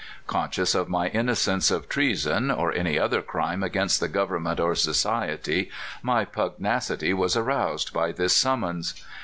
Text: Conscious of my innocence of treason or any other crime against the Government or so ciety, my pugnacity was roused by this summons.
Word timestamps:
Conscious 0.25 0.73
of 0.73 0.89
my 0.89 1.09
innocence 1.09 1.69
of 1.69 1.87
treason 1.87 2.49
or 2.49 2.71
any 2.73 2.97
other 2.97 3.21
crime 3.21 3.61
against 3.61 3.99
the 3.99 4.07
Government 4.07 4.59
or 4.59 4.73
so 4.73 4.89
ciety, 4.93 5.69
my 6.01 6.25
pugnacity 6.25 7.13
was 7.13 7.37
roused 7.37 7.93
by 7.93 8.11
this 8.11 8.35
summons. 8.35 8.95